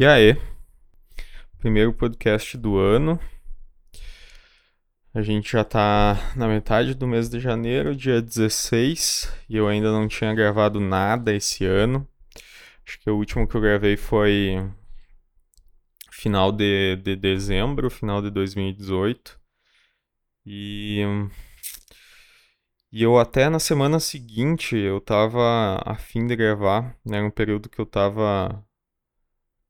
[0.00, 0.36] E aí,
[1.58, 3.18] primeiro podcast do ano.
[5.12, 9.90] A gente já tá na metade do mês de janeiro, dia 16, e eu ainda
[9.90, 12.06] não tinha gravado nada esse ano.
[12.86, 14.70] Acho que o último que eu gravei foi
[16.12, 19.36] final de, de dezembro, final de 2018.
[20.46, 21.02] E,
[22.92, 27.20] e eu até na semana seguinte eu tava a fim de gravar, né?
[27.20, 28.64] Um período que eu tava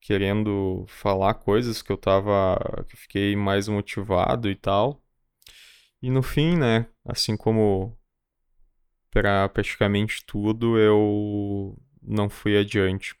[0.09, 2.57] querendo falar coisas que eu tava.
[2.87, 5.03] que eu fiquei mais motivado e tal.
[6.01, 7.95] E no fim, né, assim como
[9.11, 13.15] para praticamente tudo, eu não fui adiante.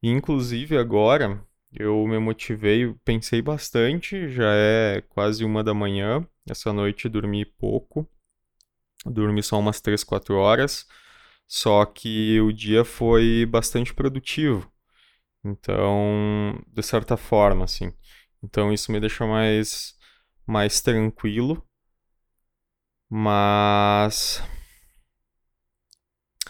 [0.00, 6.72] E, inclusive agora eu me motivei, pensei bastante, já é quase uma da manhã, essa
[6.72, 8.08] noite dormi pouco,
[9.06, 10.86] dormi só umas 3, 4 horas,
[11.48, 14.71] só que o dia foi bastante produtivo.
[15.44, 17.92] Então, de certa forma, assim.
[18.42, 19.94] Então isso me deixa mais,
[20.46, 21.62] mais tranquilo.
[23.08, 24.42] Mas.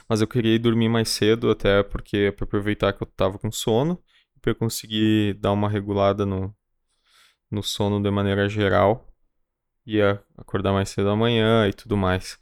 [0.09, 3.51] Mas eu queria ir dormir mais cedo, até porque para aproveitar que eu tava com
[3.51, 4.03] sono,
[4.41, 6.55] para conseguir dar uma regulada no,
[7.51, 9.09] no sono de maneira geral.
[9.87, 12.39] Ia acordar mais cedo amanhã e tudo mais.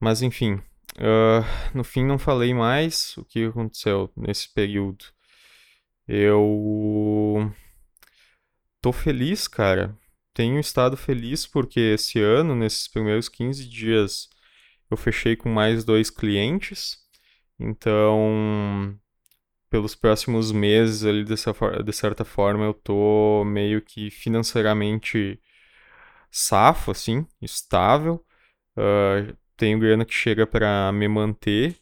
[0.00, 0.54] Mas enfim,
[0.98, 1.44] uh,
[1.74, 5.04] no fim não falei mais o que aconteceu nesse período.
[6.08, 7.52] Eu
[8.80, 9.94] tô feliz, cara.
[10.32, 14.28] Tenho estado feliz porque esse ano, nesses primeiros 15 dias,
[14.90, 16.98] eu fechei com mais dois clientes.
[17.60, 18.98] Então,
[19.70, 21.52] pelos próximos meses ali, dessa,
[21.84, 25.40] de certa forma, eu tô meio que financeiramente
[26.30, 28.24] safo, assim, estável.
[28.76, 31.76] Uh, tenho grana que chega para me manter,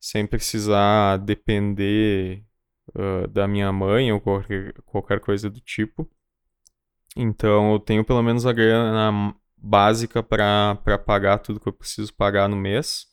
[0.00, 2.44] sem precisar depender
[2.94, 6.08] uh, da minha mãe ou qualquer, qualquer coisa do tipo.
[7.16, 12.48] Então eu tenho pelo menos a grana básica para pagar tudo que eu preciso pagar
[12.48, 13.06] no mês.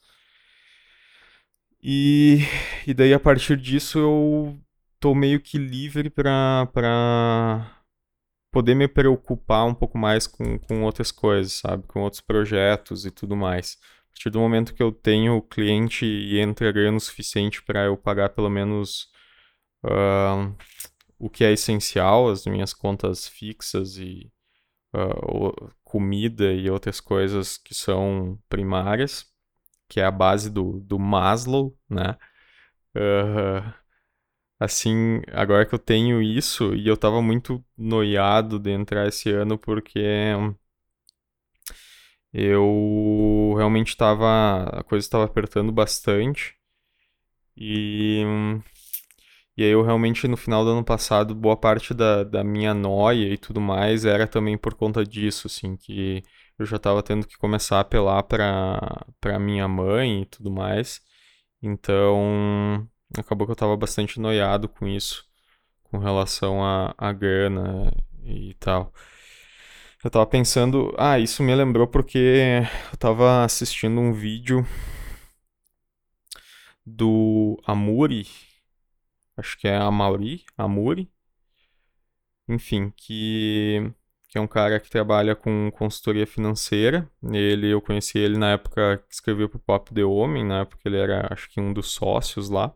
[1.82, 2.40] E,
[2.86, 4.58] e daí a partir disso eu
[5.00, 6.68] tô meio que livre para
[8.52, 11.84] poder me preocupar um pouco mais com, com outras coisas, sabe?
[11.88, 13.78] Com outros projetos e tudo mais.
[14.10, 17.86] A partir do momento que eu tenho o cliente e entra grana o suficiente para
[17.86, 19.10] eu pagar pelo menos
[19.84, 20.56] uh,
[21.20, 24.32] o que é essencial, as minhas contas fixas e
[24.94, 29.26] uh, comida e outras coisas que são primárias,
[29.90, 32.18] que é a base do, do Maslow, né?
[32.96, 33.74] Uh,
[34.60, 39.58] assim, agora que eu tenho isso, e eu tava muito noiado de entrar esse ano
[39.58, 40.02] porque
[42.34, 44.64] eu realmente tava.
[44.66, 46.56] a coisa estava apertando bastante.
[47.56, 48.24] E
[49.58, 53.34] e aí eu realmente, no final do ano passado, boa parte da, da minha noia
[53.34, 56.24] e tudo mais era também por conta disso, assim, que
[56.60, 61.02] eu já estava tendo que começar a apelar para para minha mãe e tudo mais.
[61.62, 62.88] Então,
[63.18, 65.26] acabou que eu estava bastante noiado com isso,
[65.84, 67.92] com relação a, a grana
[68.24, 68.94] e tal.
[70.04, 74.66] Eu tava pensando, ah, isso me lembrou porque eu tava assistindo um vídeo
[76.86, 78.26] do Amuri,
[79.38, 81.10] acho que é a Mauri, Amuri,
[82.48, 83.92] enfim, que,
[84.30, 87.10] que é um cara que trabalha com consultoria financeira.
[87.32, 90.82] Ele, eu conheci ele na época que escreveu para o Pop The Homem, na época
[90.86, 92.74] ele era, acho que um dos sócios lá.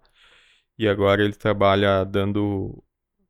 [0.78, 2.84] E agora ele trabalha dando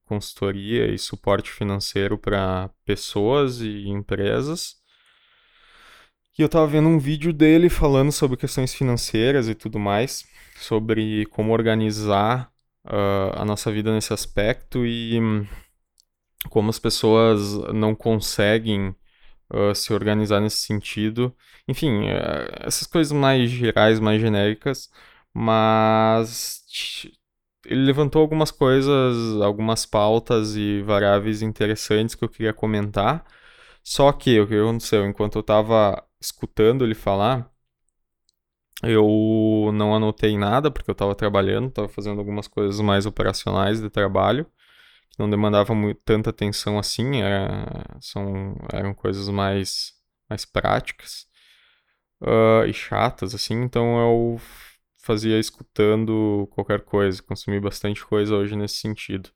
[0.05, 4.75] consultoria e suporte financeiro para pessoas e empresas.
[6.37, 10.25] E eu estava vendo um vídeo dele falando sobre questões financeiras e tudo mais,
[10.55, 12.50] sobre como organizar
[12.85, 15.45] uh, a nossa vida nesse aspecto e um,
[16.49, 18.95] como as pessoas não conseguem
[19.53, 21.35] uh, se organizar nesse sentido.
[21.67, 24.89] Enfim, uh, essas coisas mais gerais, mais genéricas,
[25.33, 26.61] mas
[27.65, 33.25] ele levantou algumas coisas, algumas pautas e variáveis interessantes que eu queria comentar.
[33.83, 35.05] Só que o que aconteceu?
[35.05, 37.50] Enquanto eu estava escutando ele falar,
[38.83, 43.89] eu não anotei nada porque eu estava trabalhando, estava fazendo algumas coisas mais operacionais de
[43.89, 44.45] trabalho,
[45.09, 47.65] que não demandava muito, tanta atenção assim, era,
[47.99, 49.93] são, eram coisas mais,
[50.29, 51.27] mais práticas
[52.21, 54.41] uh, e chatas, assim, então eu
[54.97, 59.29] fazia escutando qualquer coisa, consumi bastante coisa hoje nesse sentido.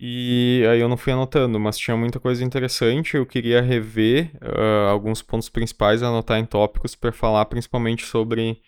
[0.00, 3.16] E aí eu não fui anotando, mas tinha muita coisa interessante.
[3.16, 8.60] Eu queria rever uh, alguns pontos principais, anotar em tópicos para falar principalmente sobre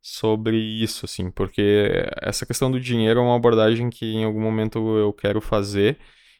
[0.00, 1.90] sobre isso, assim, porque
[2.22, 5.98] essa questão do dinheiro é uma abordagem que em algum momento eu quero fazer.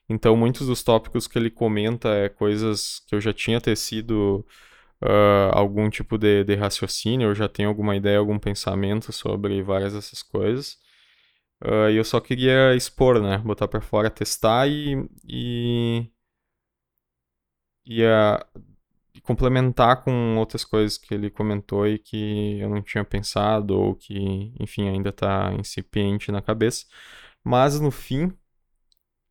[0.09, 4.47] Então, muitos dos tópicos que ele comenta é coisas que eu já tinha tecido
[5.03, 9.93] uh, algum tipo de, de raciocínio, eu já tenho alguma ideia, algum pensamento sobre várias
[9.95, 10.79] dessas coisas.
[11.65, 13.39] Uh, eu só queria expor, né?
[13.39, 15.09] Botar para fora, testar e.
[15.25, 16.11] e,
[17.85, 18.63] e, uh,
[19.23, 24.55] complementar com outras coisas que ele comentou e que eu não tinha pensado, ou que,
[24.59, 26.87] enfim, ainda está incipiente na cabeça.
[27.45, 28.33] Mas no fim,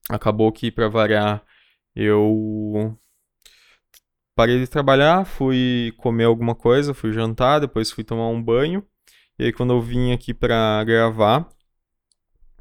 [0.09, 1.43] acabou que, para variar,
[1.95, 2.97] eu
[4.35, 8.85] parei de trabalhar, fui comer alguma coisa, fui jantar, depois fui tomar um banho.
[9.39, 11.49] E aí, quando eu vim aqui para gravar,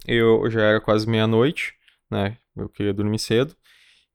[0.07, 1.75] eu já era quase meia-noite,
[2.11, 2.39] né?
[2.57, 3.55] Eu queria dormir cedo.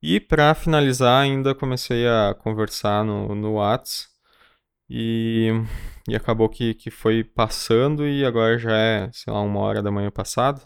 [0.01, 4.09] E para finalizar, ainda comecei a conversar no, no Whats
[4.89, 5.51] e,
[6.09, 9.91] e acabou que, que foi passando e agora já é, sei lá, uma hora da
[9.91, 10.61] manhã passada.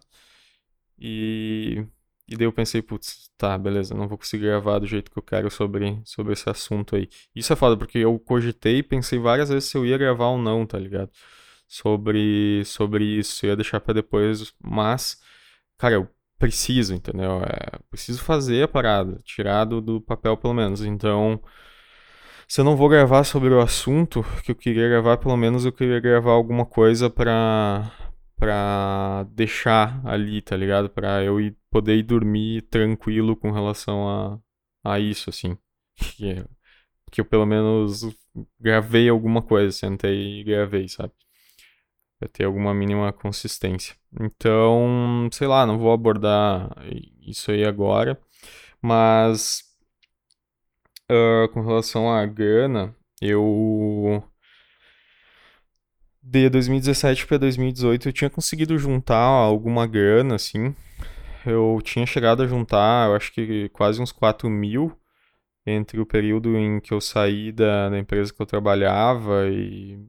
[0.98, 1.86] E,
[2.28, 5.24] e daí eu pensei, putz, tá, beleza, não vou conseguir gravar do jeito que eu
[5.24, 7.10] quero sobre, sobre esse assunto aí.
[7.36, 10.38] Isso é foda, porque eu cogitei e pensei várias vezes se eu ia gravar ou
[10.38, 11.12] não, tá ligado?
[11.68, 15.20] Sobre, sobre isso, eu ia deixar para depois, mas,
[15.78, 17.42] cara, eu preciso, entendeu?
[17.44, 20.84] É, preciso fazer a parada, tirado do papel pelo menos.
[20.84, 21.42] Então,
[22.48, 25.72] se eu não vou gravar sobre o assunto que eu queria gravar, pelo menos eu
[25.72, 27.92] queria gravar alguma coisa pra,
[28.38, 30.90] pra deixar ali, tá ligado?
[30.90, 34.40] Pra eu ir, poder ir dormir tranquilo com relação a,
[34.84, 35.58] a isso, assim.
[35.98, 36.44] Que,
[37.12, 38.04] que eu pelo menos
[38.60, 41.14] gravei alguma coisa, sentei e gravei, sabe?
[42.20, 43.96] Pra ter alguma mínima consistência.
[44.20, 46.70] Então, sei lá, não vou abordar
[47.22, 48.20] isso aí agora,
[48.82, 49.64] mas
[51.12, 54.24] uh, com relação à grana, eu
[56.22, 60.76] de 2017 para 2018 eu tinha conseguido juntar alguma grana, assim.
[61.46, 64.98] Eu tinha chegado a juntar, eu acho que quase uns 4 mil
[65.66, 70.00] entre o período em que eu saí da, da empresa que eu trabalhava e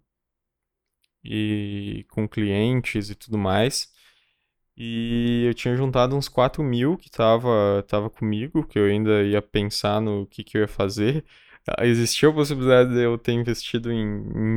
[1.29, 3.93] e com clientes e tudo mais.
[4.77, 9.41] E eu tinha juntado uns 4 mil que tava, tava comigo, que eu ainda ia
[9.41, 11.25] pensar no que, que eu ia fazer.
[11.81, 13.99] Existia a possibilidade de eu ter investido em,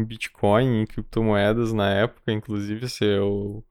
[0.01, 3.65] em Bitcoin, em criptomoedas na época, inclusive se eu,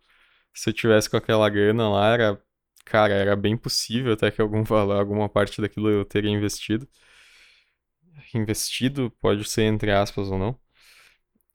[0.54, 2.42] se eu tivesse com aquela grana lá, era,
[2.84, 6.88] cara, era bem possível até que algum valor, alguma parte daquilo eu teria investido.
[8.34, 10.58] Investido, pode ser entre aspas ou não.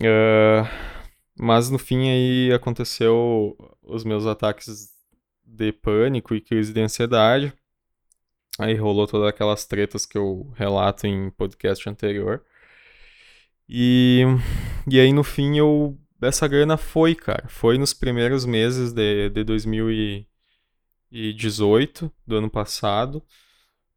[0.02, 1.03] Uh,
[1.38, 4.90] mas no fim aí aconteceu os meus ataques
[5.46, 7.54] de pânico e crise de ansiedade.
[8.60, 12.44] Aí rolou todas aquelas tretas que eu relato em podcast anterior.
[13.68, 14.24] E,
[14.88, 15.98] e aí no fim eu
[16.28, 17.48] essa grana foi, cara.
[17.48, 23.22] Foi nos primeiros meses de, de 2018, do ano passado.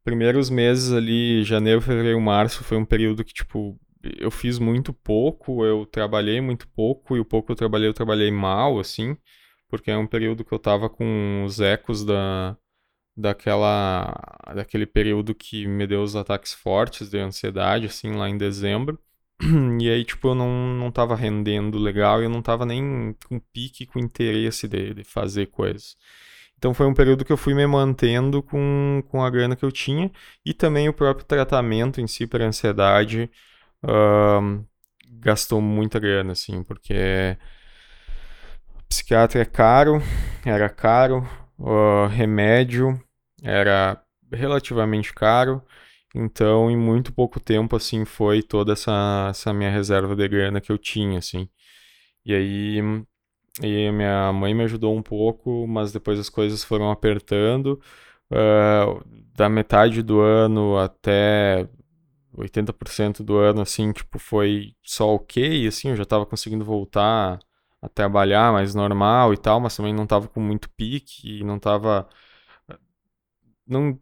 [0.03, 3.79] Primeiros meses ali, janeiro, fevereiro, março, foi um período que, tipo,
[4.17, 7.93] eu fiz muito pouco, eu trabalhei muito pouco, e o pouco que eu trabalhei, eu
[7.93, 9.17] trabalhei mal, assim,
[9.69, 12.57] porque é um período que eu tava com os ecos da,
[13.15, 14.13] daquela,
[14.55, 18.99] daquele período que me deu os ataques fortes de ansiedade, assim, lá em dezembro.
[19.81, 23.85] E aí, tipo, eu não, não tava rendendo legal eu não tava nem com pique,
[23.85, 25.95] com interesse de, de fazer coisas.
[26.57, 29.71] Então foi um período que eu fui me mantendo com, com a grana que eu
[29.71, 30.11] tinha
[30.45, 33.29] e também o próprio tratamento em si para ansiedade
[35.19, 37.37] gastou muita grana, assim, porque
[38.89, 40.01] psiquiatra é caro,
[40.45, 41.27] era caro,
[41.59, 42.99] uh, remédio
[43.43, 44.01] era
[44.31, 45.61] relativamente caro,
[46.15, 50.71] então em muito pouco tempo, assim, foi toda essa, essa minha reserva de grana que
[50.71, 51.49] eu tinha, assim.
[52.25, 52.81] E aí
[53.61, 57.79] e minha mãe me ajudou um pouco, mas depois as coisas foram apertando.
[58.31, 59.03] Uh,
[59.35, 61.67] da metade do ano até
[62.37, 67.39] 80% do ano, assim, tipo, foi só ok, assim, eu já tava conseguindo voltar
[67.81, 72.07] a trabalhar mais normal e tal, mas também não tava com muito pique não tava...
[73.67, 73.99] Não,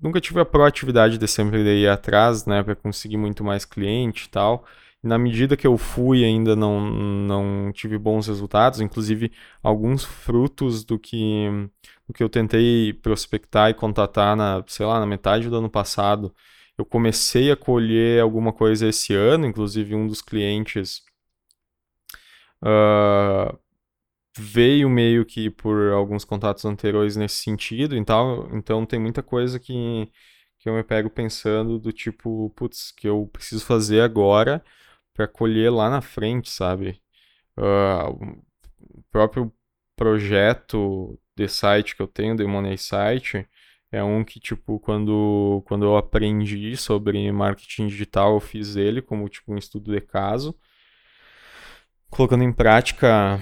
[0.00, 4.28] nunca tive a proatividade de sempre ir atrás, né, para conseguir muito mais cliente e
[4.30, 4.64] tal.
[5.02, 9.32] E na medida que eu fui, ainda não, não tive bons resultados, inclusive
[9.62, 11.48] alguns frutos do que,
[12.06, 16.34] do que eu tentei prospectar e contatar na, sei lá, na metade do ano passado,
[16.80, 21.02] eu comecei a colher alguma coisa esse ano, inclusive um dos clientes
[22.62, 23.58] uh,
[24.36, 30.10] veio meio que por alguns contatos anteriores nesse sentido, então, então tem muita coisa que,
[30.58, 34.64] que eu me pego pensando do tipo, putz, que eu preciso fazer agora
[35.14, 37.00] para colher lá na frente, sabe?
[37.58, 38.42] Uh,
[38.78, 39.52] o próprio
[39.96, 43.46] projeto de site que eu tenho, de Money Site,
[43.92, 49.28] é um que, tipo, quando, quando eu aprendi sobre marketing digital, eu fiz ele como,
[49.28, 50.54] tipo, um estudo de caso.
[52.08, 53.40] Colocando em prática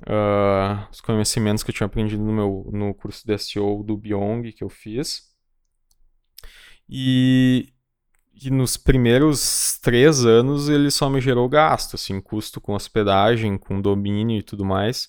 [0.00, 4.52] uh, os conhecimentos que eu tinha aprendido no meu no curso de SEO do Byong
[4.52, 5.28] que eu fiz.
[6.88, 7.72] E,
[8.42, 13.80] e nos primeiros três anos ele só me gerou gasto, assim, custo com hospedagem, com
[13.80, 15.08] domínio e tudo mais,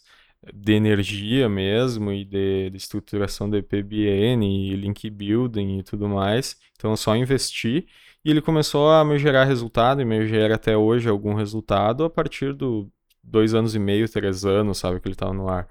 [0.54, 6.58] de energia mesmo e de, de estruturação de PBN e link building e tudo mais.
[6.78, 7.88] Então eu só investi
[8.24, 12.10] e ele começou a me gerar resultado e me gera até hoje algum resultado a
[12.10, 12.92] partir do
[13.24, 15.68] dois anos e meio, três anos, sabe, que ele estava no ar.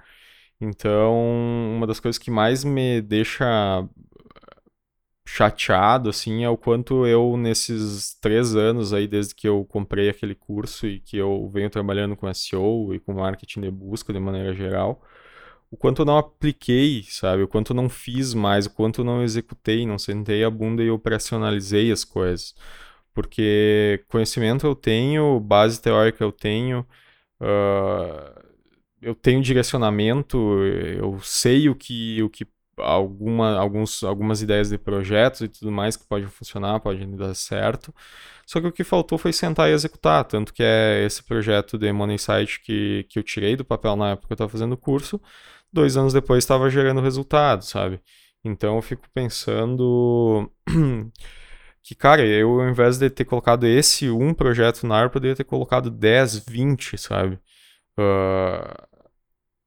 [0.61, 1.15] Então,
[1.77, 3.89] uma das coisas que mais me deixa
[5.31, 10.35] chateado, assim, é o quanto eu, nesses três anos aí, desde que eu comprei aquele
[10.35, 14.55] curso e que eu venho trabalhando com SEO e com marketing de busca de maneira
[14.55, 15.03] geral,
[15.71, 17.43] o quanto eu não apliquei, sabe?
[17.43, 20.83] O quanto eu não fiz mais, o quanto eu não executei, não sentei a bunda
[20.83, 22.55] e operacionalizei as coisas.
[23.15, 26.87] Porque conhecimento eu tenho, base teórica eu tenho,
[27.41, 28.43] uh,
[29.03, 30.39] eu tenho direcionamento,
[30.99, 32.47] eu sei o que, o que
[32.81, 37.95] alguma, alguns, algumas ideias de projetos e tudo mais que podem funcionar, podem dar certo.
[38.47, 40.25] Só que o que faltou foi sentar e executar.
[40.25, 44.11] Tanto que é esse projeto de Money Site que, que eu tirei do papel na
[44.13, 45.21] época que eu estava fazendo o curso,
[45.73, 48.01] dois anos depois estava gerando resultado, sabe?
[48.45, 50.51] Então eu fico pensando
[51.83, 55.45] que, cara, eu ao invés de ter colocado esse um projeto na área, poderia ter
[55.45, 57.39] colocado 10, 20, sabe?
[57.99, 58.89] Uh,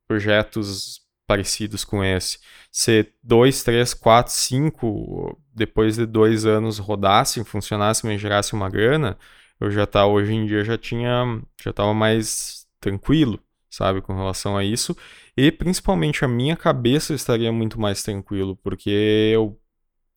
[0.07, 2.39] projetos parecidos com esse.
[2.71, 9.17] Se dois, três, quatro, cinco, depois de dois anos rodassem, funcionassem, me gerasse uma grana,
[9.59, 14.57] eu já tá, hoje em dia já tinha, já tava mais tranquilo, sabe, com relação
[14.57, 14.95] a isso.
[15.35, 19.59] E principalmente a minha cabeça estaria muito mais tranquilo, porque eu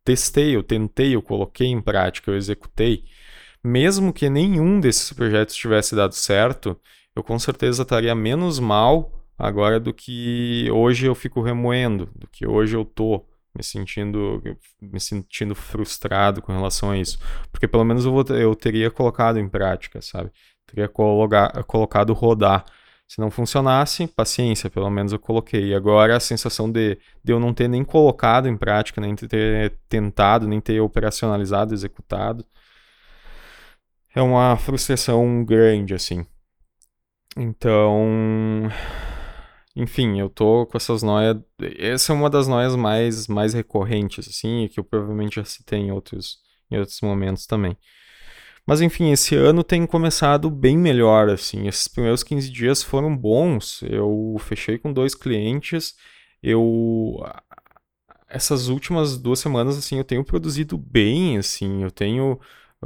[0.05, 3.05] testei, eu tentei, eu coloquei em prática, eu executei.
[3.63, 6.79] Mesmo que nenhum desses projetos tivesse dado certo,
[7.17, 12.47] eu com certeza estaria menos mal agora do que hoje eu fico remoendo, do que
[12.47, 13.25] hoje eu tô
[13.57, 14.43] me sentindo
[14.81, 17.19] me sentindo frustrado com relação a isso,
[17.53, 20.31] porque pelo menos eu, vou, eu teria colocado em prática, sabe?
[20.67, 22.64] Teria colocar, colocado rodar.
[23.07, 25.69] Se não funcionasse, paciência, pelo menos eu coloquei.
[25.69, 29.79] E agora a sensação de, de eu não ter nem colocado em prática, nem ter
[29.88, 32.45] tentado, nem ter operacionalizado, executado,
[34.14, 36.25] é uma frustração grande, assim.
[37.37, 38.71] Então,
[39.76, 41.37] enfim, eu tô com essas noias.
[41.78, 45.90] Essa é uma das noias mais, mais recorrentes, assim, que eu provavelmente já citei em
[45.93, 46.38] outros,
[46.71, 47.76] em outros momentos também.
[48.66, 51.69] Mas enfim, esse ano tem começado bem melhor, assim.
[51.69, 53.83] Esses primeiros 15 dias foram bons.
[53.83, 55.95] Eu fechei com dois clientes.
[56.43, 57.23] Eu
[58.28, 61.83] essas últimas duas semanas, assim, eu tenho produzido bem, assim.
[61.83, 62.40] Eu tenho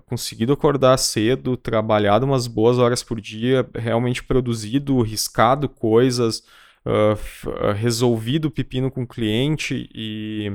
[0.06, 6.42] conseguido acordar cedo, trabalhado umas boas horas por dia, realmente produzido, riscado coisas,
[6.88, 10.50] uh, resolvido o pepino com o cliente e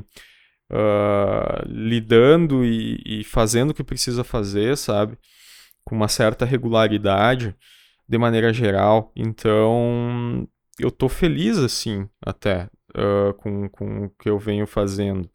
[0.71, 5.17] uh, lidando e, e, fazendo o que precisa fazer, sabe?
[5.83, 7.55] Com uma certa regularidade,
[8.07, 9.11] de maneira geral.
[9.15, 10.47] Então,
[10.79, 15.29] eu tô feliz, assim, até, uh, com, com o que eu venho fazendo.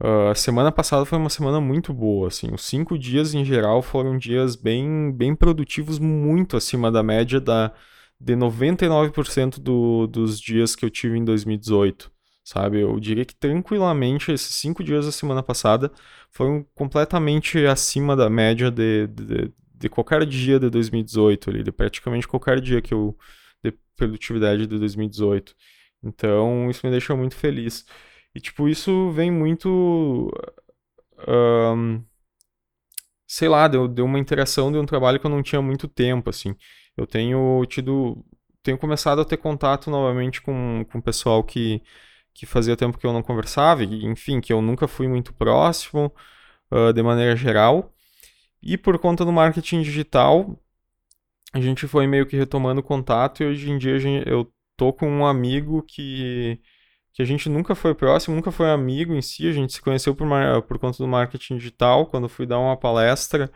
[0.00, 2.52] Uh, a semana passada foi uma semana muito boa, assim.
[2.52, 7.72] Os cinco dias em geral foram dias bem, bem produtivos, muito acima da média da,
[8.20, 12.10] de 99% do, dos dias que eu tive em 2018,
[12.44, 12.80] sabe?
[12.80, 15.92] Eu diria que tranquilamente esses cinco dias da semana passada
[16.30, 22.26] foram completamente acima da média de, de, de qualquer dia de 2018, ali, de praticamente
[22.26, 23.16] qualquer dia que eu
[23.62, 25.54] de produtividade de 2018.
[26.02, 27.84] Então, isso me deixa muito feliz.
[28.34, 30.30] E, tipo, isso vem muito.
[31.26, 32.04] Um,
[33.26, 36.30] sei lá, deu, deu uma interação de um trabalho que eu não tinha muito tempo,
[36.30, 36.54] assim
[36.98, 38.24] eu tenho tido.
[38.62, 41.82] Tenho começado a ter contato novamente com, o pessoal que,
[42.34, 46.12] que fazia tempo que eu não conversava, e, enfim, que eu nunca fui muito próximo,
[46.70, 47.94] uh, de maneira geral.
[48.62, 50.58] E por conta do marketing digital,
[51.52, 55.08] a gente foi meio que retomando contato, e hoje em dia gente, eu tô com
[55.08, 56.60] um amigo que,
[57.12, 60.14] que a gente nunca foi próximo, nunca foi amigo em si, a gente se conheceu
[60.14, 60.28] por,
[60.66, 63.50] por conta do marketing digital, quando fui dar uma palestra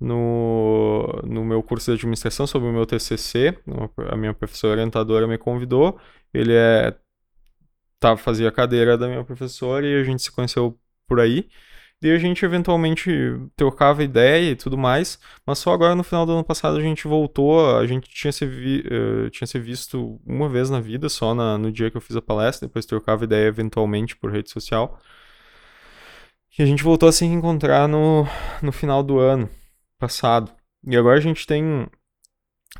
[0.00, 3.58] no, no meu curso de administração sobre o meu TCC.
[4.10, 5.98] A minha professora orientadora me convidou.
[6.32, 6.94] Ele é
[7.98, 11.48] tá, fazia a cadeira da minha professora e a gente se conheceu por aí.
[12.00, 13.10] Daí a gente eventualmente
[13.56, 17.08] trocava ideia e tudo mais, mas só agora no final do ano passado a gente
[17.08, 21.34] voltou, a gente tinha se, vi, uh, tinha se visto uma vez na vida, só
[21.34, 25.00] na, no dia que eu fiz a palestra, depois trocava ideia eventualmente por rede social.
[26.56, 28.26] E a gente voltou a se encontrar no,
[28.62, 29.48] no final do ano
[29.98, 30.52] passado.
[30.86, 31.86] E agora a gente tem,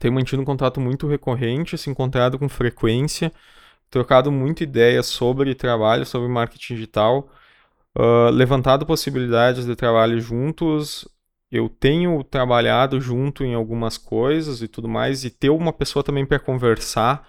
[0.00, 3.32] tem mantido um contato muito recorrente, se encontrado com frequência,
[3.90, 7.30] trocado muita ideia sobre trabalho, sobre marketing digital
[7.98, 11.06] uh, levantado possibilidades de trabalho juntos.
[11.50, 16.26] Eu tenho trabalhado junto em algumas coisas e tudo mais, e ter uma pessoa também
[16.26, 17.26] para conversar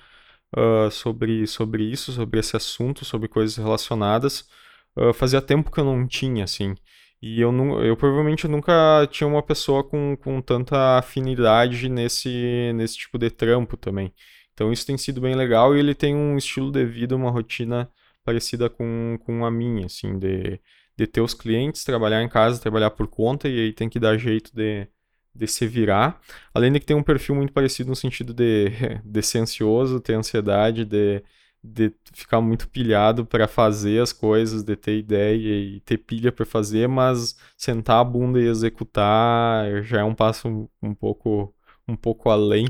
[0.58, 4.48] uh, sobre, sobre isso, sobre esse assunto, sobre coisas relacionadas,
[4.96, 6.76] uh, fazia tempo que eu não tinha, assim.
[7.22, 7.52] E eu,
[7.84, 13.76] eu provavelmente nunca tinha uma pessoa com, com tanta afinidade nesse, nesse tipo de trampo
[13.76, 14.14] também.
[14.54, 17.90] Então isso tem sido bem legal e ele tem um estilo de vida, uma rotina
[18.24, 20.60] parecida com, com a minha, assim, de,
[20.98, 24.18] de ter os clientes, trabalhar em casa, trabalhar por conta, e aí tem que dar
[24.18, 24.88] jeito de,
[25.34, 26.22] de se virar.
[26.54, 28.70] Além de que tem um perfil muito parecido no sentido de,
[29.04, 31.24] de ser ansioso, ter ansiedade, de,
[31.64, 36.46] de ficar muito pilhado para fazer as coisas, de ter ideia e ter pilha para
[36.46, 41.54] fazer, mas sentar a bunda e executar já é um passo um, pouco
[41.88, 42.68] um pouco além.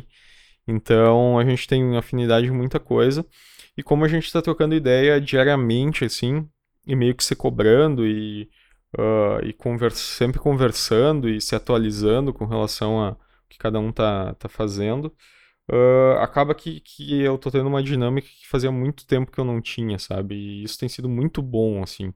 [0.68, 3.26] Então a gente tem afinidade em muita coisa.
[3.78, 6.48] E como a gente está trocando ideia diariamente, assim,
[6.86, 8.50] e meio que se cobrando e,
[8.98, 13.92] uh, e conversa, sempre conversando e se atualizando com relação a o que cada um
[13.92, 15.14] tá, tá fazendo,
[15.72, 19.46] uh, acaba que, que eu tô tendo uma dinâmica que fazia muito tempo que eu
[19.46, 20.36] não tinha, sabe?
[20.36, 22.14] E isso tem sido muito bom, assim.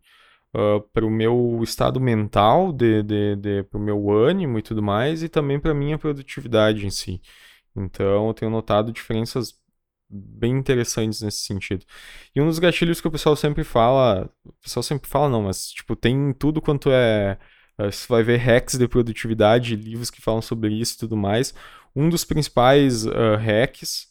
[0.56, 4.84] Uh, para o meu estado mental, de, de, de, para o meu ânimo e tudo
[4.84, 7.22] mais, e também para a minha produtividade em si.
[7.76, 9.56] Então, eu tenho notado diferenças
[10.10, 11.86] bem interessantes nesse sentido.
[12.36, 15.70] E um dos gatilhos que o pessoal sempre fala, o pessoal sempre fala não, mas
[15.72, 17.38] tipo, tem tudo quanto é,
[17.78, 21.54] é você vai ver hacks de produtividade, livros que falam sobre isso e tudo mais.
[21.96, 24.08] Um dos principais uh, hacks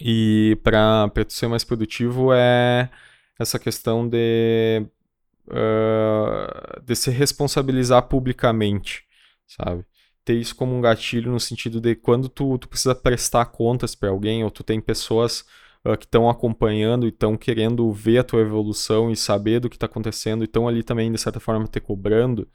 [0.00, 2.88] e para ser mais produtivo é
[3.38, 4.86] essa questão de
[5.48, 9.04] uh, de se responsabilizar publicamente,
[9.46, 9.84] sabe?
[10.28, 14.10] ter isso como um gatilho no sentido de quando tu, tu precisa prestar contas para
[14.10, 15.42] alguém ou tu tem pessoas
[15.82, 19.76] uh, que estão acompanhando e estão querendo ver a tua evolução e saber do que
[19.76, 22.46] está acontecendo e estão ali também, de certa forma, te cobrando,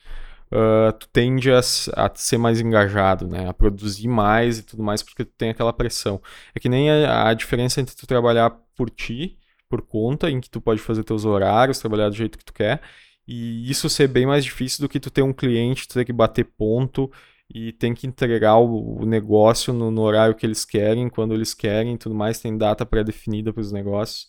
[0.53, 3.49] uh, tu tende a, a, ser mais engajado, né?
[3.49, 6.21] A produzir mais e tudo mais, porque tu tem aquela pressão.
[6.55, 9.37] É que nem a, a diferença entre tu trabalhar por ti,
[9.67, 12.81] por conta, em que tu pode fazer teus horários, trabalhar do jeito que tu quer,
[13.27, 16.13] e isso ser bem mais difícil do que tu ter um cliente, tu ter que
[16.13, 17.11] bater ponto
[17.53, 21.53] e tem que entregar o, o negócio no, no, horário que eles querem, quando eles
[21.53, 24.27] querem, tudo mais, tem data pré-definida para os negócios.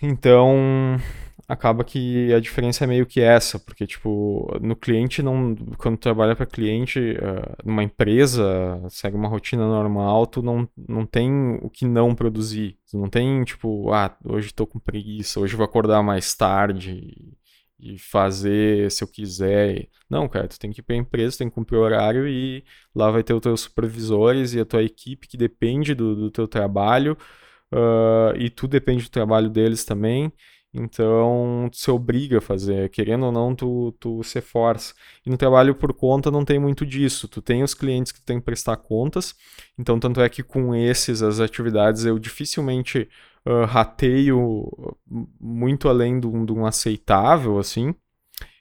[0.00, 0.98] Então,
[1.48, 6.34] acaba que a diferença é meio que essa, porque tipo, no cliente não, quando trabalha
[6.34, 11.30] para cliente, uh, numa empresa, segue uma rotina normal, tu não, não tem
[11.62, 12.78] o que não produzir.
[12.90, 17.36] Tu não tem tipo, ah, hoje estou com preguiça, hoje vou acordar mais tarde
[17.78, 19.88] e fazer se eu quiser.
[20.08, 22.64] Não, cara, tu tem que ir para a empresa, tem que cumprir o horário e
[22.94, 26.48] lá vai ter os teus supervisores e a tua equipe que depende do, do teu
[26.48, 27.16] trabalho
[27.72, 30.32] uh, e tu depende do trabalho deles também.
[30.78, 34.92] Então, tu se obriga a fazer, querendo ou não, tu, tu se força.
[35.24, 37.26] E no trabalho por conta não tem muito disso.
[37.26, 39.34] Tu tem os clientes que tu tem que prestar contas,
[39.78, 43.08] então tanto é que com esses, as atividades, eu dificilmente
[43.46, 44.68] uh, rateio
[45.40, 47.94] muito além de um, aceitável, assim.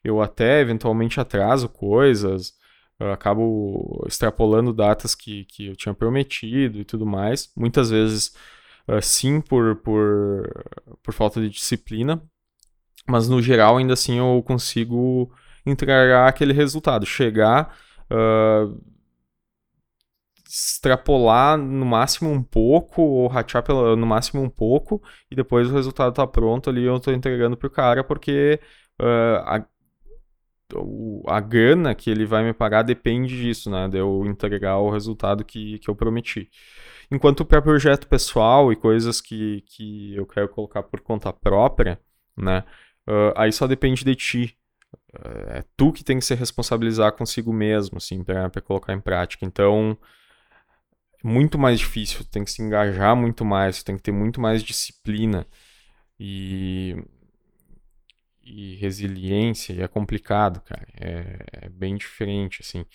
[0.04, 2.54] Eu até eventualmente atraso coisas,
[2.97, 7.51] acabo extrapolando datas que, que eu tinha prometido e tudo mais.
[7.58, 8.34] Muitas vezes,
[9.02, 10.48] sim, por, por,
[11.04, 12.21] por falta de disciplina,
[13.08, 15.32] mas no geral, ainda assim, eu consigo
[15.65, 17.06] entregar aquele resultado.
[17.06, 17.76] Chegar.
[18.12, 18.80] Uh,
[20.48, 25.74] extrapolar no máximo um pouco, ou ratear pela, no máximo um pouco, e depois o
[25.74, 28.60] resultado tá pronto ali, eu tô entregando pro cara, porque
[29.02, 29.65] uh, a,
[31.28, 33.88] a grana que ele vai me pagar depende disso, né?
[33.89, 36.50] De eu entregar o resultado que, que eu prometi.
[37.12, 42.00] Enquanto para projeto pessoal e coisas que, que eu quero colocar por conta própria,
[42.36, 42.63] né?
[43.08, 44.58] Uh, aí só depende de ti.
[45.13, 49.46] Uh, é tu que tem que se responsabilizar consigo mesmo, assim, para colocar em prática.
[49.46, 49.98] Então,
[51.24, 55.48] muito mais difícil, tem que se engajar muito mais, tem que ter muito mais disciplina
[56.20, 56.96] e,
[58.44, 62.86] e resiliência, e é complicado, cara, é, é, bem diferente, assim.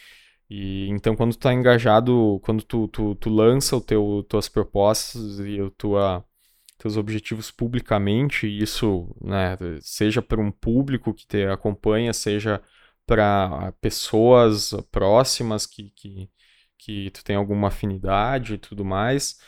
[0.51, 5.39] E, então, quando tu tá engajado, quando tu, tu, tu lança o teu, tuas propostas
[5.41, 6.25] e a tua,
[6.79, 12.61] teus objetivos publicamente, isso, né, seja para um público que te acompanha, seja
[13.07, 16.31] para pessoas próximas que, que,
[16.79, 19.39] que tu tem alguma afinidade e tudo mais.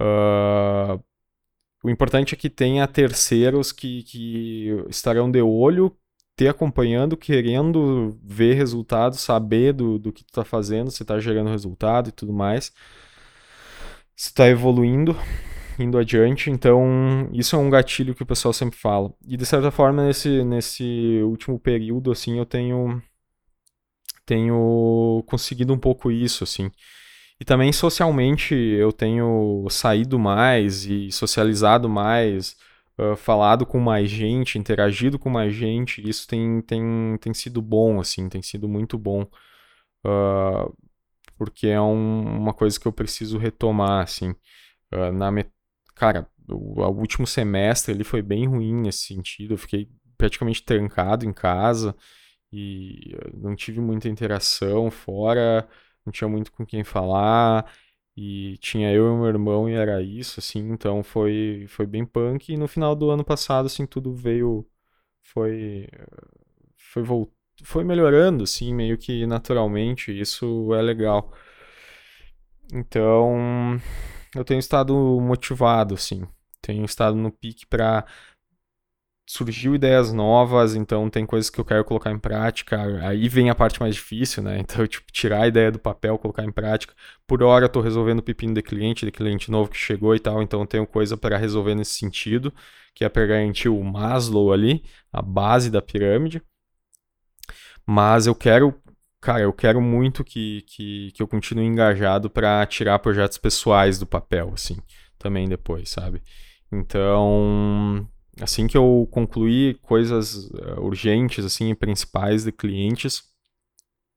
[0.00, 1.02] Uh,
[1.82, 5.96] o importante é que tenha terceiros que, que estarão de olho,
[6.38, 11.50] te acompanhando, querendo ver resultados, saber do, do que tu está fazendo, se está gerando
[11.50, 12.72] resultado e tudo mais.
[14.14, 15.16] Se está evoluindo,
[15.80, 16.48] indo adiante.
[16.48, 19.12] Então, isso é um gatilho que o pessoal sempre fala.
[19.26, 23.02] E de certa forma, nesse, nesse último período, assim, eu tenho
[24.24, 26.70] tenho conseguido um pouco isso, assim.
[27.40, 32.54] E também socialmente eu tenho saído mais e socializado mais,
[33.16, 36.06] falado com mais gente, interagido com mais gente.
[36.08, 36.82] Isso tem, tem,
[37.20, 39.22] tem sido bom, assim, tem sido muito bom.
[40.04, 40.76] Uh,
[41.36, 44.30] porque é um, uma coisa que eu preciso retomar, assim.
[44.92, 45.50] Uh, na met...
[45.94, 49.54] Cara, o, o, último semestre ele foi bem ruim nesse sentido.
[49.54, 51.94] Eu fiquei praticamente trancado em casa
[52.52, 55.68] e não tive muita interação fora
[56.08, 57.70] não tinha muito com quem falar,
[58.20, 62.52] e tinha eu e meu irmão e era isso, assim, então foi, foi bem punk,
[62.52, 64.66] e no final do ano passado, assim, tudo veio,
[65.22, 65.88] foi,
[66.76, 67.04] foi,
[67.62, 71.32] foi melhorando, assim, meio que naturalmente, isso é legal.
[72.72, 73.80] Então,
[74.34, 76.26] eu tenho estado motivado, assim,
[76.60, 78.04] tenho estado no pique para
[79.28, 82.80] surgiu ideias novas, então tem coisas que eu quero colocar em prática.
[83.06, 84.58] Aí vem a parte mais difícil, né?
[84.68, 86.94] Então, tipo, tirar a ideia do papel, colocar em prática.
[87.26, 90.18] Por hora eu tô resolvendo o pepino de cliente, de cliente novo que chegou e
[90.18, 92.52] tal, então tenho coisa para resolver nesse sentido,
[92.94, 96.42] que é para garantir o Maslow ali, a base da pirâmide.
[97.86, 98.74] Mas eu quero,
[99.20, 104.06] cara, eu quero muito que, que, que eu continue engajado para tirar projetos pessoais do
[104.06, 104.78] papel, assim,
[105.18, 106.22] também depois, sabe?
[106.72, 108.08] Então,
[108.40, 113.24] assim que eu concluir coisas uh, urgentes, assim, principais de clientes,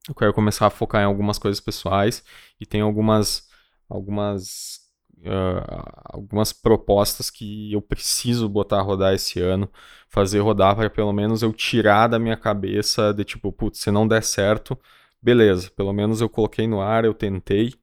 [0.08, 2.24] eu quero começar a focar em algumas coisas pessoais
[2.60, 3.50] e tem algumas
[3.90, 4.80] algumas
[5.20, 9.70] uh, algumas propostas que eu preciso botar a rodar esse ano,
[10.10, 14.08] fazer rodar para pelo menos eu tirar da minha cabeça de tipo, putz, se não
[14.08, 14.80] der certo,
[15.22, 17.74] beleza, pelo menos eu coloquei no ar, eu tentei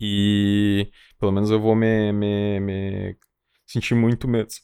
[0.00, 3.16] e pelo menos eu vou me, me, me
[3.66, 4.60] sentir muito menos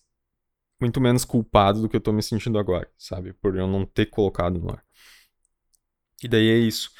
[0.80, 3.32] muito menos culpado do que eu tô me sentindo agora, sabe?
[3.34, 4.82] Por eu não ter colocado no ar.
[6.22, 6.90] E daí é isso.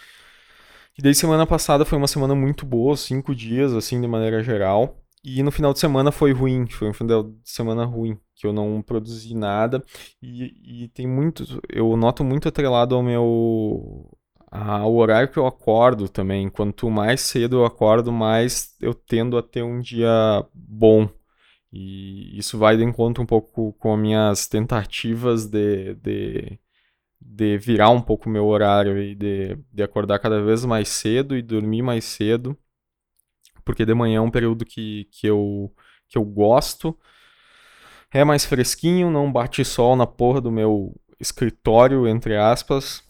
[0.96, 5.00] E daí semana passada foi uma semana muito boa, cinco dias, assim, de maneira geral.
[5.24, 8.52] E no final de semana foi ruim, foi um final de semana ruim, que eu
[8.52, 9.82] não produzi nada.
[10.22, 14.08] E, e tem muito, eu noto muito atrelado ao meu.
[14.50, 16.48] ao horário que eu acordo também.
[16.48, 20.10] Quanto mais cedo eu acordo, mais eu tendo a ter um dia
[20.54, 21.08] bom,
[21.72, 26.58] e isso vai de encontro um pouco com as minhas tentativas de, de,
[27.20, 31.36] de virar um pouco o meu horário e de, de acordar cada vez mais cedo
[31.36, 32.56] e dormir mais cedo,
[33.64, 35.72] porque de manhã é um período que, que, eu,
[36.08, 36.98] que eu gosto.
[38.10, 43.00] É mais fresquinho, não bate sol na porra do meu escritório, entre aspas,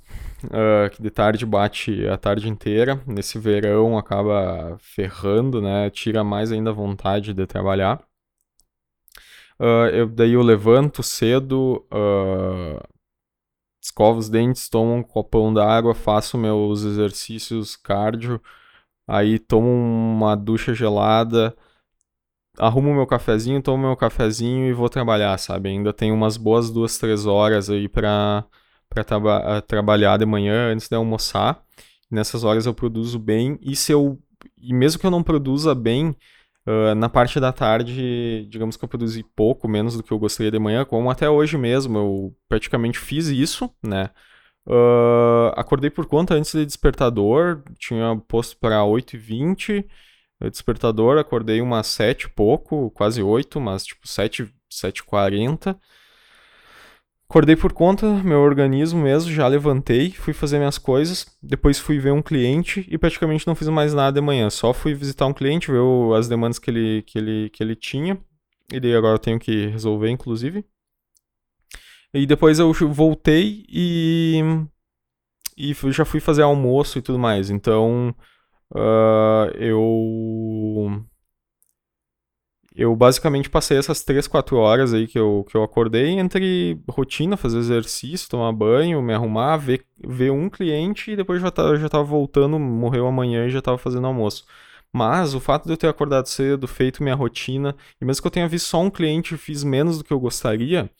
[0.44, 3.00] uh, que de tarde bate a tarde inteira.
[3.06, 5.90] Nesse verão acaba ferrando, né?
[5.90, 8.07] Tira mais ainda a vontade de trabalhar.
[9.60, 12.80] Uh, eu, daí eu levanto cedo, uh,
[13.82, 18.40] escovo os dentes, tomo um copão d'água, faço meus exercícios cardio,
[19.06, 21.56] aí tomo uma ducha gelada,
[22.58, 25.70] arrumo meu cafezinho, tomo meu cafezinho e vou trabalhar, sabe?
[25.70, 28.44] Ainda tenho umas boas duas, três horas aí pra,
[28.88, 31.64] pra traba trabalhar de manhã antes de almoçar.
[32.10, 34.18] Nessas horas eu produzo bem e se eu
[34.56, 36.16] e mesmo que eu não produza bem,
[36.68, 40.50] Uh, na parte da tarde, digamos que eu produzi pouco, menos do que eu gostaria
[40.50, 44.10] de manhã, como até hoje mesmo, eu praticamente fiz isso, né?
[44.66, 49.82] Uh, acordei por conta antes de despertador, tinha posto para 8h20,
[50.50, 55.74] despertador, acordei umas 7 e pouco, quase 8, mas tipo 7, 7h40.
[57.30, 62.10] Acordei por conta, meu organismo mesmo, já levantei, fui fazer minhas coisas, depois fui ver
[62.10, 64.48] um cliente e praticamente não fiz mais nada de manhã.
[64.48, 65.78] Só fui visitar um cliente, ver
[66.16, 68.18] as demandas que ele, que ele, que ele tinha.
[68.72, 70.64] E daí agora eu tenho que resolver, inclusive.
[72.14, 74.40] E depois eu voltei e,
[75.56, 77.50] e já fui fazer almoço e tudo mais.
[77.50, 78.14] Então
[78.74, 81.04] uh, eu
[82.74, 87.36] eu basicamente passei essas 3, 4 horas aí que eu, que eu acordei entre rotina,
[87.36, 91.88] fazer exercício, tomar banho, me arrumar, ver, ver um cliente e depois já, tá, já
[91.88, 94.44] tava voltando, morreu amanhã e já tava fazendo almoço.
[94.92, 98.30] Mas o fato de eu ter acordado cedo, feito minha rotina, e mesmo que eu
[98.30, 100.90] tenha visto só um cliente e fiz menos do que eu gostaria,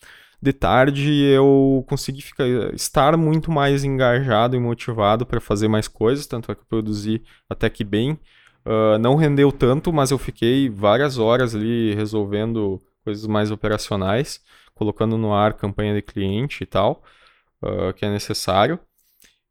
[0.41, 6.27] de tarde eu consegui ficar, estar muito mais engajado e motivado para fazer mais coisas,
[6.27, 8.17] tanto é que eu produzi até que bem.
[8.65, 14.41] Uh, não rendeu tanto, mas eu fiquei várias horas ali resolvendo coisas mais operacionais,
[14.75, 17.03] colocando no ar campanha de cliente e tal,
[17.63, 18.79] uh, que é necessário.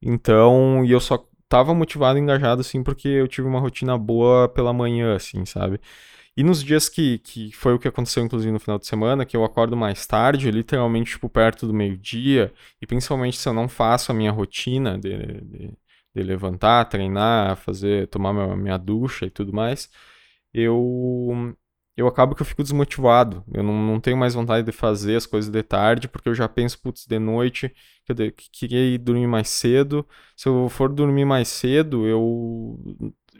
[0.00, 4.48] Então, e eu só tava motivado e engajado, assim, porque eu tive uma rotina boa
[4.48, 5.80] pela manhã, assim, sabe?
[6.36, 9.36] E nos dias que, que foi o que aconteceu, inclusive, no final de semana, que
[9.36, 14.12] eu acordo mais tarde, literalmente, tipo, perto do meio-dia, e principalmente se eu não faço
[14.12, 15.72] a minha rotina de, de,
[16.14, 19.88] de levantar, treinar, fazer, tomar minha, minha ducha e tudo mais,
[20.52, 21.54] eu
[21.96, 23.44] eu acabo que eu fico desmotivado.
[23.52, 26.48] Eu não, não tenho mais vontade de fazer as coisas de tarde, porque eu já
[26.48, 27.74] penso, putz, de noite,
[28.06, 30.06] que eu queria ir dormir mais cedo.
[30.36, 32.78] Se eu for dormir mais cedo, eu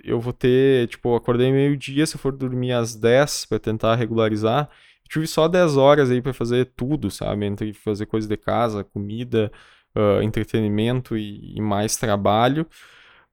[0.05, 4.69] eu vou ter, tipo, acordei meio-dia, se eu for dormir às 10 para tentar regularizar,
[5.09, 7.47] tive só 10 horas aí para fazer tudo, sabe?
[7.47, 9.51] Entre fazer coisas de casa, comida,
[9.97, 12.67] uh, entretenimento e, e, mais trabalho.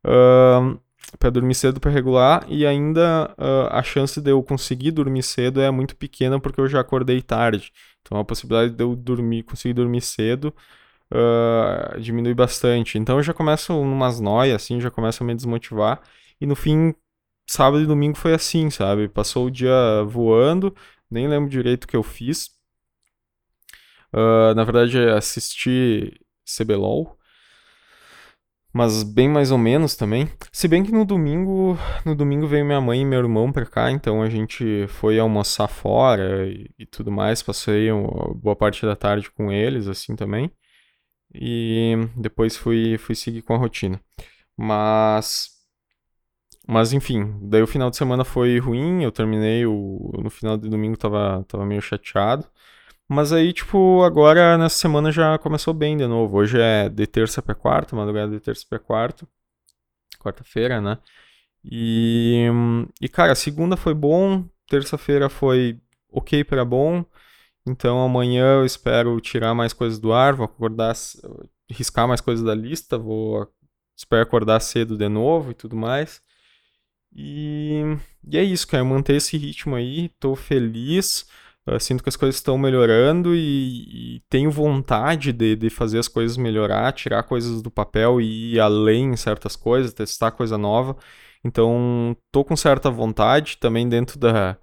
[0.06, 0.80] Uh,
[1.20, 5.62] para dormir cedo para regular e ainda uh, a chance de eu conseguir dormir cedo
[5.62, 7.72] é muito pequena porque eu já acordei tarde.
[8.02, 10.54] Então a possibilidade de eu dormir, conseguir dormir cedo
[11.12, 12.98] uh, diminui bastante.
[12.98, 16.02] Então eu já começo umas noias, assim, já começo a me desmotivar.
[16.39, 16.94] E no fim,
[17.48, 19.08] sábado e domingo foi assim, sabe?
[19.08, 20.76] Passou o dia voando,
[21.10, 22.50] nem lembro direito o que eu fiz.
[24.13, 27.17] Uh, na verdade, assisti CBLOL
[28.75, 30.29] mas bem mais ou menos também.
[30.51, 33.89] Se bem que no domingo, no domingo veio minha mãe e meu irmão pra cá,
[33.89, 38.93] então a gente foi almoçar fora e, e tudo mais, passei uma boa parte da
[38.93, 40.51] tarde com eles, assim também.
[41.34, 43.97] E depois fui, fui seguir com a rotina.
[44.58, 45.51] Mas
[46.67, 50.69] mas enfim, daí o final de semana foi ruim, eu terminei o no final de
[50.69, 52.45] domingo tava tava meio chateado.
[53.08, 56.38] Mas aí, tipo, agora nessa semana já começou bem de novo.
[56.38, 59.28] Hoje é de terça para quarta, madrugada de terça para quarta.
[60.20, 60.98] Quarta-feira, né?
[61.63, 62.48] E,
[63.02, 65.80] e, cara, segunda foi bom, terça-feira foi
[66.12, 67.06] ok para bom.
[67.68, 70.94] Então amanhã eu espero tirar mais coisas do ar, vou acordar,
[71.70, 73.48] riscar mais coisas da lista, vou
[73.98, 76.22] espero acordar cedo de novo e tudo mais.
[77.15, 77.82] E,
[78.30, 81.28] e é isso, cara, manter esse ritmo aí, tô feliz.
[81.67, 86.08] Eu sinto que as coisas estão melhorando e, e tenho vontade de, de, fazer as
[86.08, 90.95] coisas melhorar, tirar coisas do papel e ir além em certas coisas, testar coisa nova.
[91.43, 94.58] Então, tô com certa vontade também dentro da,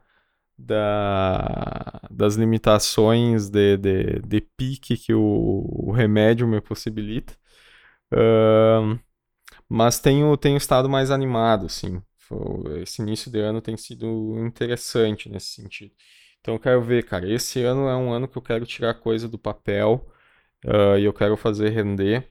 [0.59, 7.35] da das limitações de, de, de, pique que o, o remédio me possibilita.
[8.13, 8.99] Uh,
[9.69, 12.03] mas tenho, tenho estado mais animado, assim.
[12.83, 15.93] Esse início de ano tem sido interessante nesse sentido.
[16.43, 17.31] Então eu quero ver, cara.
[17.33, 20.05] Esse ano é um ano que eu quero tirar coisa do papel
[20.67, 22.29] uh, e eu quero fazer render.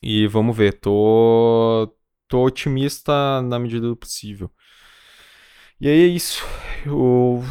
[0.00, 1.92] E vamos ver, tô,
[2.28, 4.50] tô otimista na medida do possível.
[5.80, 6.44] E aí é isso.
[6.86, 7.42] Eu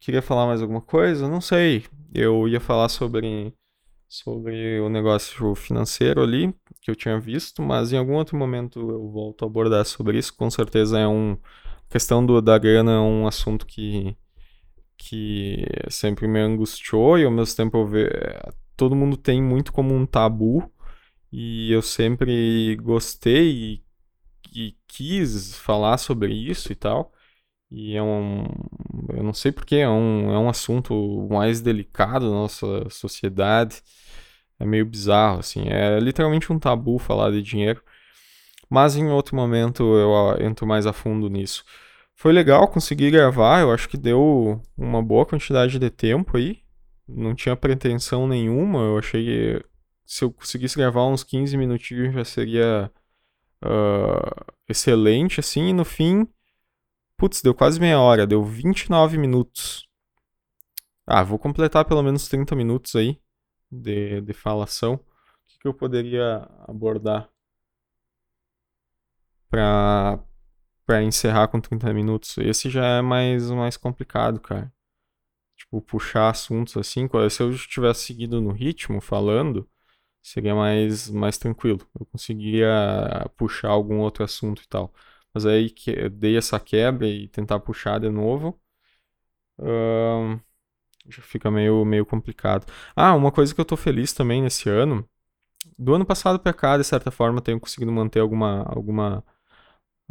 [0.00, 1.28] queria falar mais alguma coisa?
[1.28, 1.86] Não sei.
[2.14, 3.54] Eu ia falar sobre,
[4.08, 9.10] sobre o negócio financeiro ali, que eu tinha visto, mas em algum outro momento eu
[9.10, 10.36] volto a abordar sobre isso.
[10.36, 11.38] Com certeza é um.
[11.88, 14.16] A questão do, da grana é um assunto que
[15.08, 20.06] que sempre me angustiou e ao mesmo tempo eu todo mundo tem muito como um
[20.06, 20.72] tabu
[21.32, 23.84] e eu sempre gostei e,
[24.54, 27.12] e quis falar sobre isso e tal.
[27.70, 28.44] E é um.
[29.14, 33.82] Eu não sei porque é um, é um assunto mais delicado da nossa sociedade.
[34.58, 35.68] É meio bizarro, assim.
[35.68, 37.82] É literalmente um tabu falar de dinheiro.
[38.70, 41.64] Mas em outro momento eu entro mais a fundo nisso.
[42.22, 46.62] Foi legal conseguir gravar, eu acho que deu uma boa quantidade de tempo aí.
[47.08, 49.66] Não tinha pretensão nenhuma, eu achei que
[50.06, 52.92] se eu conseguisse gravar uns 15 minutinhos já seria
[53.64, 56.24] uh, excelente, assim, e no fim,
[57.16, 59.88] putz, deu quase meia hora, deu 29 minutos.
[61.04, 63.20] Ah, vou completar pelo menos 30 minutos aí
[63.68, 64.94] de, de falação.
[64.94, 64.98] O
[65.48, 67.28] que, que eu poderia abordar
[69.50, 70.20] para
[70.86, 72.36] para encerrar com 30 minutos.
[72.38, 74.72] Esse já é mais, mais complicado, cara.
[75.56, 77.08] Tipo, puxar assuntos assim.
[77.30, 79.68] Se eu tivesse seguido no ritmo, falando,
[80.22, 81.80] seria mais, mais tranquilo.
[81.98, 82.68] Eu conseguiria
[83.36, 84.92] puxar algum outro assunto e tal.
[85.34, 88.60] Mas aí que dei essa quebra e tentar puxar de novo.
[91.08, 92.66] Já fica meio, meio complicado.
[92.94, 95.08] Ah, uma coisa que eu tô feliz também nesse ano.
[95.78, 99.24] Do ano passado pra cá, de certa forma, tenho conseguido manter alguma, alguma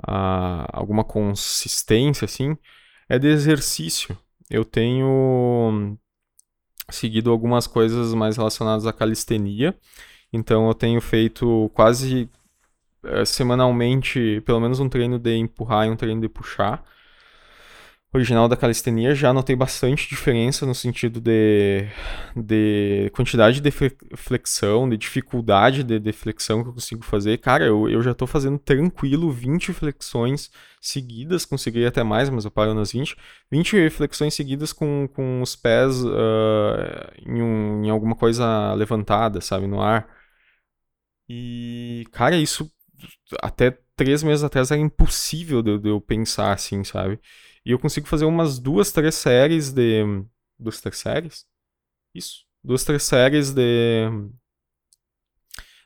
[0.03, 2.57] a, alguma consistência, assim,
[3.09, 4.17] é de exercício.
[4.49, 5.97] Eu tenho
[6.89, 9.77] seguido algumas coisas mais relacionadas à calistenia,
[10.33, 12.29] então eu tenho feito quase
[13.03, 16.83] é, semanalmente pelo menos um treino de empurrar e um treino de puxar
[18.13, 21.87] original da calistenia, já notei bastante diferença no sentido de,
[22.35, 23.71] de quantidade de
[24.17, 27.37] flexão, de dificuldade de, de flexão que eu consigo fazer.
[27.37, 32.51] Cara, eu, eu já tô fazendo tranquilo 20 flexões seguidas, consegui até mais, mas eu
[32.51, 33.15] paro nas 20.
[33.49, 39.67] 20 flexões seguidas com, com os pés uh, em, um, em alguma coisa levantada, sabe,
[39.67, 40.07] no ar.
[41.29, 42.69] E, cara, isso
[43.41, 47.19] até três meses atrás era impossível de, de eu pensar assim, sabe?
[47.65, 50.03] E eu consigo fazer umas duas, três séries de.
[50.57, 51.45] Duas, três séries?
[52.13, 52.45] Isso.
[52.63, 54.09] Duas, três séries de.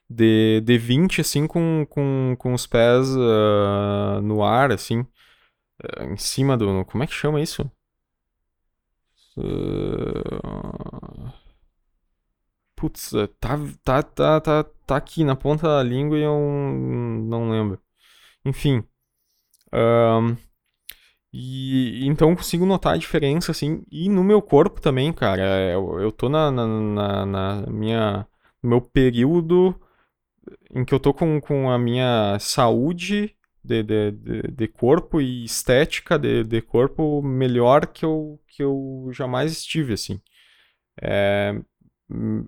[0.10, 5.00] De, de 20, assim, com, com, com os pés uh, no ar, assim.
[5.82, 6.86] Uh, em cima do.
[6.86, 7.70] Como é que chama isso?
[9.38, 11.06] Uh...
[12.76, 17.82] Putz, tá, tá, tá, tá, tá aqui na ponta da língua e eu não lembro.
[18.46, 18.84] Enfim.
[19.74, 20.36] Um,
[21.38, 25.44] e então consigo notar a diferença, assim, e no meu corpo também, cara.
[25.70, 28.28] Eu, eu tô na, na, na, na minha.
[28.64, 29.76] No meu período
[30.74, 35.44] em que eu tô com, com a minha saúde de, de, de, de corpo e
[35.44, 40.22] estética de, de corpo melhor que eu, que eu jamais estive, assim.
[41.02, 41.54] É,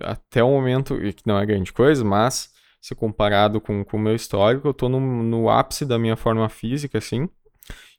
[0.02, 4.16] até o momento, que não é grande coisa, mas se comparado com, com o meu
[4.16, 7.28] histórico, eu tô no, no ápice da minha forma física, assim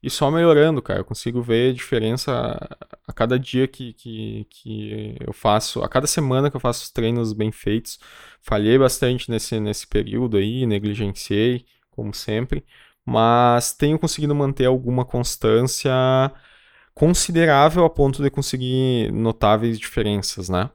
[0.02, 1.00] e só melhorando, cara.
[1.00, 2.32] Eu consigo ver a diferença
[3.06, 6.90] a cada dia que, que, que eu faço, a cada semana que eu faço os
[6.90, 7.98] treinos bem feitos.
[8.40, 12.64] Falhei bastante nesse, nesse período aí, negligenciei, como sempre,
[13.04, 15.92] mas tenho conseguido manter alguma constância
[16.94, 20.70] considerável a ponto de conseguir notáveis diferenças, né?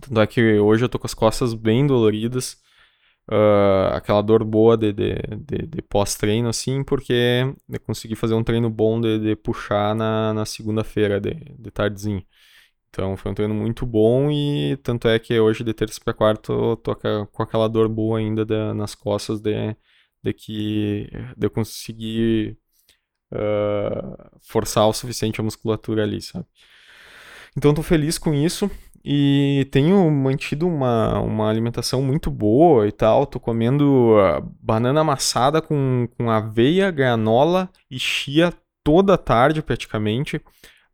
[0.00, 2.58] Tanto é que hoje eu tô com as costas bem doloridas
[3.28, 8.44] uh, aquela dor boa de, de, de, de pós-treino, assim, porque eu consegui fazer um
[8.44, 12.24] treino bom de, de puxar na, na segunda-feira, de, de tardezinho.
[12.90, 16.52] Então foi um treino muito bom e tanto é que hoje de terça para quarta
[16.52, 19.76] eu tô com aquela dor boa ainda de, nas costas de,
[20.22, 22.58] de que de eu conseguir
[23.32, 26.46] uh, forçar o suficiente a musculatura ali, sabe?
[27.56, 28.70] Então tô feliz com isso.
[29.04, 33.26] E tenho mantido uma, uma alimentação muito boa e tal.
[33.26, 38.52] Tô comendo uh, banana amassada com, com aveia, granola e chia
[38.84, 40.40] toda tarde praticamente.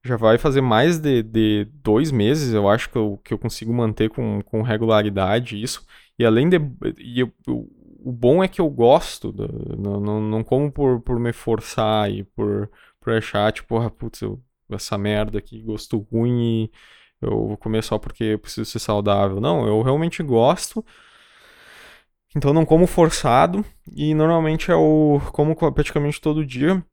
[0.05, 3.73] Já vai fazer mais de, de dois meses, eu acho que eu, que eu consigo
[3.73, 5.85] manter com, com regularidade isso.
[6.17, 6.59] E além de.
[6.99, 7.33] E eu,
[8.07, 9.35] o bom é que eu gosto,
[9.77, 14.23] não, não, não como por, por me forçar e por, por achar, tipo, ah, putz,
[14.23, 14.41] eu,
[14.71, 16.71] essa merda aqui, gosto ruim e
[17.21, 19.41] eu vou comer só porque eu preciso ser saudável.
[19.41, 20.85] Não, eu realmente gosto.
[22.35, 26.85] Então não como forçado e normalmente eu como praticamente todo dia.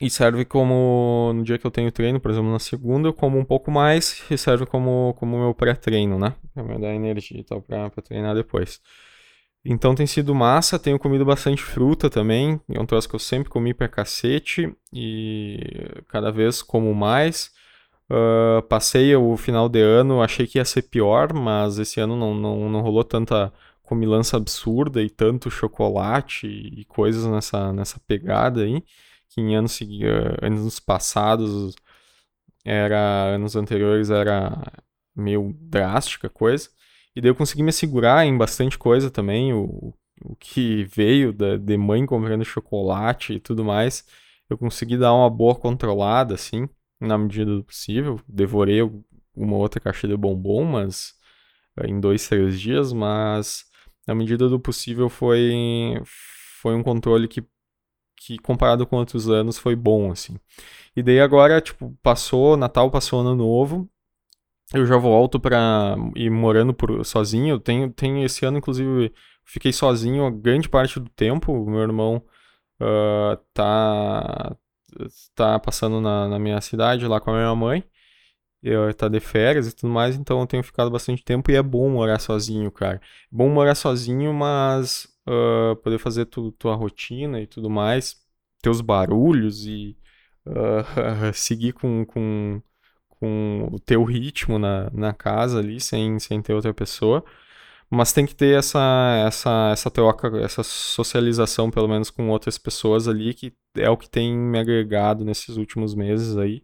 [0.00, 3.36] E serve como no dia que eu tenho treino, por exemplo, na segunda, eu como
[3.36, 6.36] um pouco mais e serve como, como meu pré-treino, né?
[6.54, 8.80] Pra me dar energia e tal pra treinar depois.
[9.64, 13.50] Então tem sido massa, tenho comido bastante fruta também, é um troço que eu sempre
[13.50, 15.58] comi pra cacete e
[16.08, 17.50] cada vez como mais.
[18.10, 22.34] Uh, passei o final de ano, achei que ia ser pior, mas esse ano não,
[22.34, 28.82] não, não rolou tanta comilança absurda e tanto chocolate e coisas nessa, nessa pegada aí,
[29.28, 29.78] que em anos,
[30.42, 31.74] anos passados
[32.64, 34.52] era anos anteriores era
[35.16, 36.68] meio drástica coisa.
[37.16, 39.94] E daí eu consegui me segurar em bastante coisa também, o,
[40.24, 44.06] o que veio da, de mãe comprando chocolate e tudo mais,
[44.50, 46.68] eu consegui dar uma boa controlada, assim
[47.00, 48.20] na medida do possível.
[48.28, 48.80] Devorei
[49.34, 51.14] uma outra caixa de bombom, mas
[51.76, 53.66] eh, em dois, três dias, mas
[54.06, 56.00] na medida do possível foi,
[56.60, 57.44] foi um controle que,
[58.16, 60.36] que comparado com outros anos foi bom, assim.
[60.96, 63.88] E daí agora, tipo, passou Natal, passou Ano Novo,
[64.74, 67.54] eu já volto para ir morando por, sozinho.
[67.54, 69.12] Eu tenho, tenho esse ano, inclusive,
[69.44, 71.64] fiquei sozinho grande parte do tempo.
[71.66, 72.22] Meu irmão
[72.80, 74.56] uh, tá,
[75.34, 77.84] tá passando na, na minha cidade lá com a minha mãe.
[78.62, 81.62] Eu tá de férias e tudo mais, então eu tenho ficado bastante tempo e é
[81.62, 82.96] bom morar sozinho, cara.
[82.96, 88.16] É bom morar sozinho, mas uh, poder fazer tu, tua rotina e tudo mais,
[88.60, 89.96] teus barulhos e
[90.46, 92.60] uh, seguir com, com,
[93.08, 97.24] com o teu ritmo na, na casa ali, sem, sem ter outra pessoa.
[97.90, 103.08] Mas tem que ter essa, essa, essa troca, essa socialização, pelo menos com outras pessoas
[103.08, 106.62] ali, que é o que tem me agregado nesses últimos meses aí.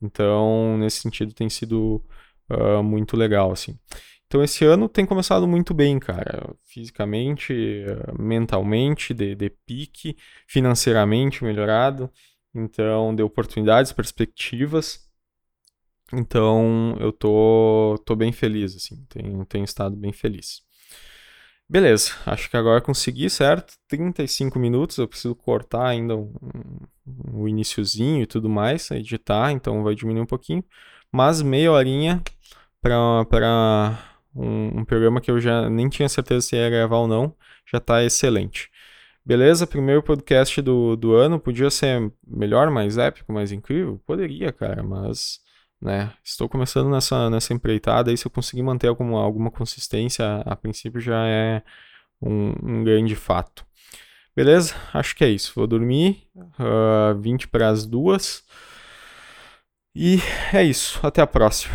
[0.00, 2.02] Então, nesse sentido, tem sido
[2.50, 3.78] uh, muito legal, assim.
[4.26, 6.54] Então, esse ano tem começado muito bem, cara.
[6.64, 7.54] Fisicamente,
[8.18, 10.16] mentalmente, de, de pique,
[10.48, 12.10] financeiramente melhorado.
[12.54, 15.06] Então, deu oportunidades, perspectivas.
[16.12, 20.62] Então, eu tô, tô bem feliz, assim, tenho, tenho estado bem feliz.
[21.68, 23.74] Beleza, acho que agora consegui, certo?
[23.88, 26.30] 35 minutos, eu preciso cortar ainda o
[27.06, 30.62] um, um iniciozinho e tudo mais, editar, então vai diminuir um pouquinho.
[31.10, 32.22] Mas meia horinha
[32.80, 33.98] para
[34.34, 37.34] um, um programa que eu já nem tinha certeza se ia gravar ou não,
[37.70, 38.70] já está excelente.
[39.24, 44.00] Beleza, primeiro podcast do, do ano, podia ser melhor, mais épico, mais incrível?
[44.06, 45.40] Poderia, cara, mas
[45.82, 46.12] né?
[46.22, 51.00] Estou começando nessa, nessa empreitada e se eu conseguir manter alguma, alguma consistência, a princípio
[51.00, 51.62] já é
[52.20, 53.66] um, um grande fato.
[54.34, 54.74] Beleza?
[54.94, 55.52] Acho que é isso.
[55.54, 58.44] Vou dormir uh, 20 para as duas.
[59.94, 60.20] E
[60.52, 61.00] é isso.
[61.06, 61.74] Até a próxima.